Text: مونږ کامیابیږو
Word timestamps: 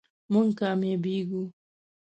مونږ 0.31 0.49
کامیابیږو 0.59 1.43